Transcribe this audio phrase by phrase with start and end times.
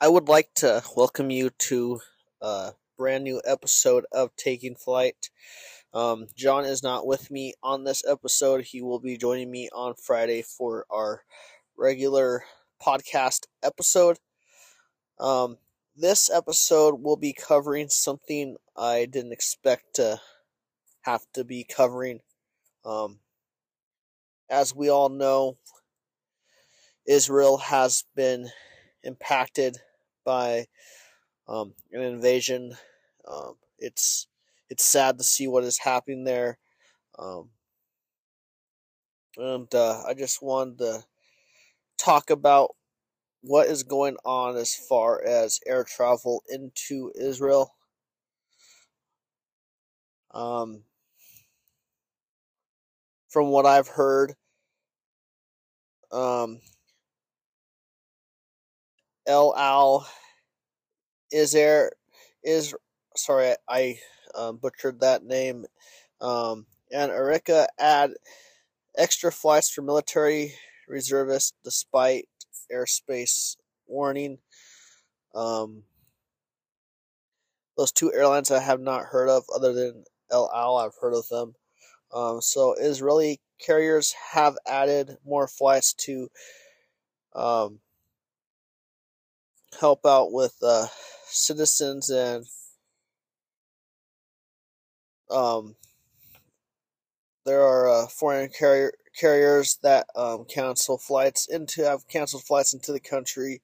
[0.00, 1.98] I would like to welcome you to
[2.40, 5.28] a brand new episode of Taking Flight.
[5.92, 8.66] Um, John is not with me on this episode.
[8.66, 11.24] He will be joining me on Friday for our
[11.76, 12.44] regular
[12.80, 14.18] podcast episode.
[15.18, 15.58] Um,
[15.96, 20.20] this episode will be covering something I didn't expect to
[21.02, 22.20] have to be covering.
[22.84, 23.18] Um,
[24.48, 25.56] as we all know,
[27.04, 28.50] Israel has been
[29.02, 29.78] impacted
[30.28, 30.66] by
[31.48, 32.74] um, an invasion.
[33.26, 34.26] Um, it's
[34.68, 36.58] it's sad to see what is happening there,
[37.18, 37.48] um,
[39.38, 41.04] and uh, I just wanted to
[41.96, 42.76] talk about
[43.40, 47.74] what is going on as far as air travel into Israel.
[50.34, 50.82] Um,
[53.30, 54.34] from what I've heard,
[56.12, 56.60] um,
[59.28, 60.08] El Al
[61.30, 61.92] is there
[62.42, 62.74] is
[63.14, 63.98] sorry I
[64.34, 65.66] um, butchered that name.
[66.20, 68.12] Um, and Arica add
[68.96, 70.54] extra flights for military
[70.88, 72.26] reservists despite
[72.72, 74.38] airspace warning.
[75.34, 75.82] Um,
[77.76, 81.28] those two airlines I have not heard of, other than El Al, I've heard of
[81.28, 81.54] them.
[82.12, 86.28] Um, so Israeli carriers have added more flights to
[87.34, 87.80] um,
[89.80, 90.86] help out with uh,
[91.26, 92.44] citizens and
[95.30, 95.76] um,
[97.44, 102.92] there are uh, foreign carrier carriers that um, cancel flights into have canceled flights into
[102.92, 103.62] the country.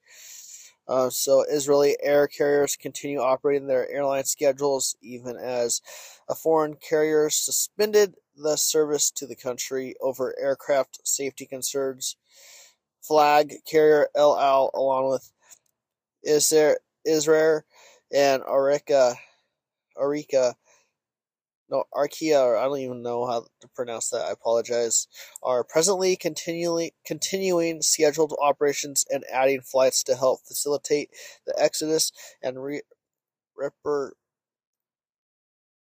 [0.87, 5.81] Uh, so Israeli air carriers continue operating their airline schedules even as
[6.29, 12.17] a foreign carrier suspended the service to the country over aircraft safety concerns.
[13.01, 15.31] Flag carrier El Al, along with
[16.25, 17.61] Israel, Israel
[18.13, 19.15] and Arica,
[19.97, 20.55] Arica,
[21.69, 22.07] no, or
[22.57, 24.25] I don't even know how to pronounce that.
[24.25, 25.07] I apologize.
[25.41, 31.09] Are presently continually continuing scheduled operations and adding flights to help facilitate
[31.47, 32.11] the exodus
[32.43, 32.81] and re,
[33.59, 34.11] reper,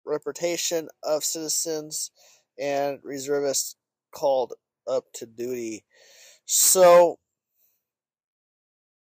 [0.05, 2.11] reportation of citizens
[2.59, 3.75] and reservists
[4.11, 4.53] called
[4.87, 5.83] up to duty.
[6.45, 7.17] So,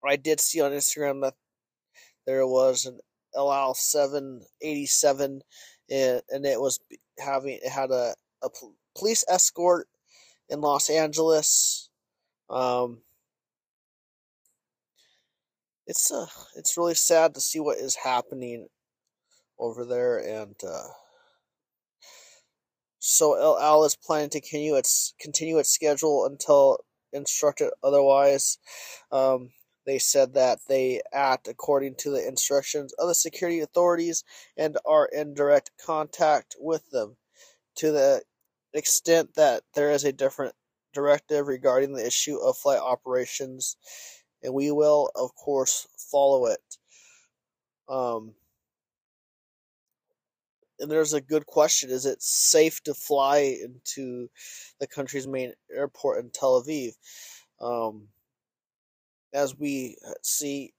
[0.04, 1.34] I did see on Instagram that
[2.26, 2.98] there was an
[3.34, 5.42] El Al 787
[5.90, 6.80] and, and it was
[7.18, 8.48] having it had a, a
[8.96, 9.88] police escort
[10.48, 11.90] in Los Angeles.
[12.50, 13.02] Um,
[15.86, 16.26] it's uh,
[16.56, 18.68] it's really sad to see what is happening
[19.58, 20.88] over there, and uh,
[22.98, 26.78] so El Al is planning to continue its continue its schedule until
[27.12, 28.58] instructed otherwise.
[29.10, 29.50] Um,
[29.88, 34.22] they said that they act according to the instructions of the security authorities
[34.56, 37.16] and are in direct contact with them
[37.76, 38.22] to the
[38.74, 40.54] extent that there is a different
[40.92, 43.76] directive regarding the issue of flight operations,
[44.42, 46.76] and we will, of course, follow it.
[47.88, 48.34] Um,
[50.78, 54.28] and there's a good question is it safe to fly into
[54.80, 56.92] the country's main airport in Tel Aviv?
[57.60, 58.08] Um,
[59.32, 60.72] as we see,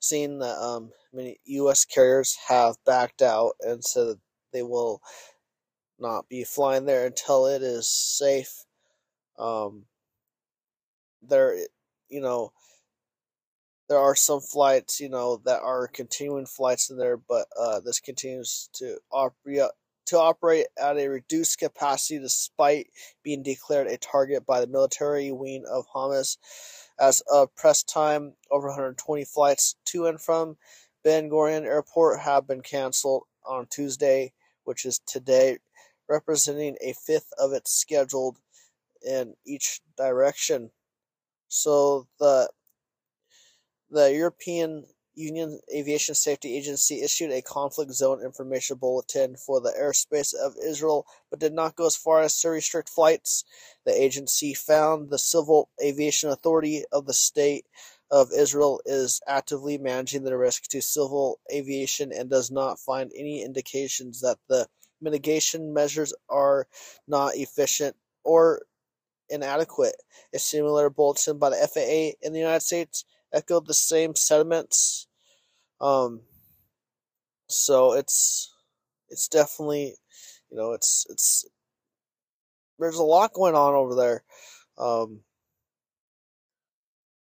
[0.00, 1.84] seen that um, many U.S.
[1.84, 4.18] carriers have backed out and said that
[4.52, 5.00] they will
[5.98, 8.64] not be flying there until it is safe.
[9.38, 9.84] Um,
[11.22, 11.56] there,
[12.08, 12.52] you know,
[13.88, 18.00] there are some flights, you know, that are continuing flights in there, but uh, this
[18.00, 19.70] continues to operate
[20.06, 22.88] to operate at a reduced capacity despite
[23.22, 26.36] being declared a target by the military wing of Hamas.
[27.02, 30.56] As of press time, over 120 flights to and from
[31.02, 34.32] Ben Gurion Airport have been canceled on Tuesday,
[34.62, 35.58] which is today,
[36.08, 38.38] representing a fifth of its scheduled
[39.04, 40.70] in each direction.
[41.48, 42.48] So the
[43.90, 50.34] the European Union Aviation Safety Agency issued a conflict zone information bulletin for the airspace
[50.34, 53.44] of Israel, but did not go as far as to restrict flights.
[53.84, 57.66] The agency found the Civil Aviation Authority of the State
[58.10, 63.42] of Israel is actively managing the risk to civil aviation and does not find any
[63.42, 64.68] indications that the
[65.00, 66.66] mitigation measures are
[67.08, 68.62] not efficient or
[69.30, 69.96] inadequate.
[70.34, 75.06] A similar bulletin by the FAA in the United States echoed the same sentiments.
[75.80, 76.22] Um,
[77.48, 78.52] so it's
[79.08, 79.94] it's definitely
[80.50, 81.44] you know it's it's
[82.78, 84.24] there's a lot going on over there.
[84.78, 85.20] Um,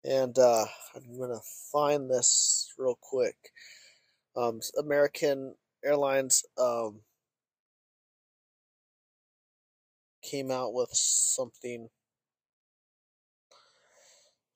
[0.08, 0.66] And uh,
[0.96, 3.36] I'm gonna find this real quick.
[4.38, 7.02] Um, American Airlines um,
[10.24, 11.90] came out with something.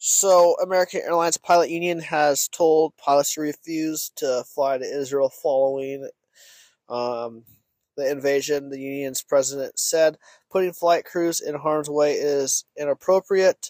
[0.03, 6.09] So, American Airlines Pilot Union has told pilots to refuse to fly to Israel following
[6.89, 7.44] um,
[7.95, 8.71] the invasion.
[8.71, 10.18] The union's president said
[10.50, 13.69] putting flight crews in harm's way is inappropriate.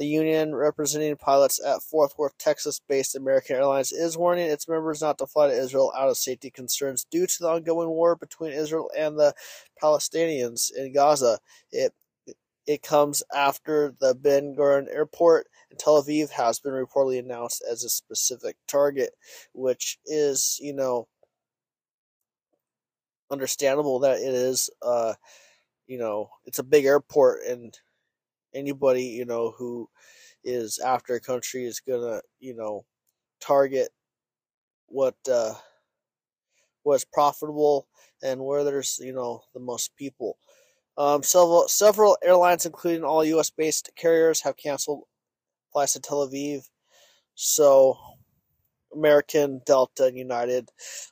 [0.00, 5.00] The union representing pilots at Fort Worth, Texas based American Airlines is warning its members
[5.00, 8.50] not to fly to Israel out of safety concerns due to the ongoing war between
[8.50, 9.32] Israel and the
[9.80, 11.38] Palestinians in Gaza.
[11.70, 11.92] It
[12.66, 17.84] it comes after the Ben Gurion Airport in Tel Aviv has been reportedly announced as
[17.84, 19.10] a specific target,
[19.52, 21.08] which is, you know,
[23.30, 25.14] understandable that it is, uh,
[25.86, 27.78] you know, it's a big airport and
[28.54, 29.88] anybody you know who
[30.42, 32.84] is after a country is gonna you know
[33.40, 33.90] target
[34.86, 35.54] what uh,
[36.84, 37.86] was profitable
[38.22, 40.38] and where there's you know the most people.
[40.98, 43.50] Um, several several airlines, including all U.S.
[43.50, 45.02] based carriers, have canceled
[45.72, 46.62] flights to Tel Aviv.
[47.34, 47.98] So,
[48.94, 50.70] American, Delta, and United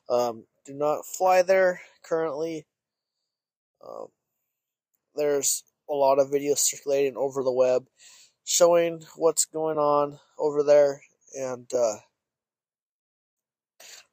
[0.08, 2.66] um, do not fly there currently.
[3.86, 4.06] Um,
[5.14, 7.84] there's a lot of videos circulating over the web
[8.44, 11.00] showing what's going on over there
[11.34, 11.96] and uh,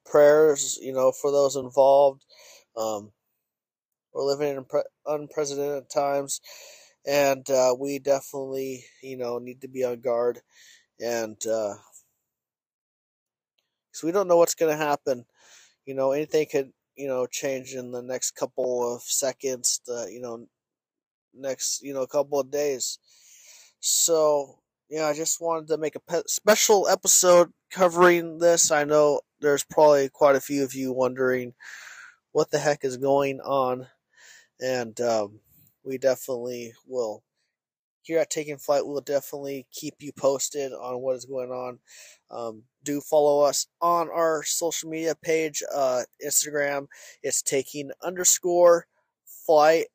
[0.05, 2.25] prayers, you know, for those involved.
[2.75, 3.11] Um,
[4.13, 6.41] we're living in pre- unprecedented times,
[7.05, 10.39] and uh, we definitely, you know, need to be on guard,
[10.99, 11.77] and because
[14.03, 15.25] uh, we don't know what's going to happen.
[15.85, 19.81] You know, anything could, you know, change in the next couple of seconds.
[19.85, 20.47] The, you know,
[21.33, 22.99] next you know couple of days.
[23.79, 24.59] So
[24.89, 28.71] yeah, I just wanted to make a pe- special episode covering this.
[28.71, 31.53] I know there's probably quite a few of you wondering
[32.31, 33.87] what the heck is going on,
[34.61, 35.39] and um,
[35.83, 37.23] we definitely will.
[38.03, 41.79] Here at Taking Flight, we'll definitely keep you posted on what is going on.
[42.31, 46.87] Um, do follow us on our social media page, uh, Instagram.
[47.21, 48.87] It's taking underscore
[49.45, 49.85] flight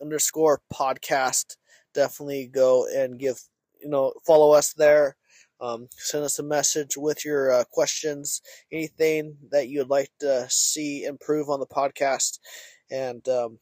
[0.00, 1.56] underscore podcast.
[1.94, 3.40] Definitely go and give,
[3.80, 5.16] you know, follow us there.
[5.60, 8.42] Um, send us a message with your uh, questions,
[8.72, 12.38] anything that you'd like to see improve on the podcast.
[12.90, 13.58] And um,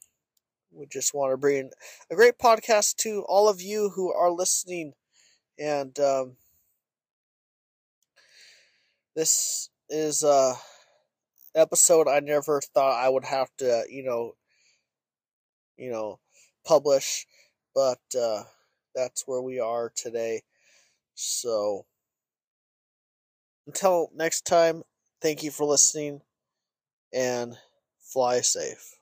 [0.73, 1.71] we just want to bring
[2.11, 4.95] a great podcast to all of you who are listening.
[5.59, 6.37] And um,
[9.15, 10.55] this is a
[11.55, 14.35] episode I never thought I would have to, you know,
[15.77, 16.19] you know,
[16.65, 17.27] publish,
[17.75, 18.45] but uh,
[18.95, 20.43] that's where we are today.
[21.15, 21.87] So
[23.67, 24.83] until next time,
[25.21, 26.23] thank you for listening
[27.13, 27.57] and
[28.01, 29.02] fly safe.